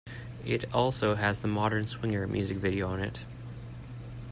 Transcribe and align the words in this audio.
It 0.43 0.65
also 0.73 1.13
has 1.13 1.41
the 1.41 1.47
"Modern 1.47 1.85
Swinger" 1.85 2.25
music 2.25 2.57
video 2.57 2.87
on 2.87 3.01
it. 3.01 3.19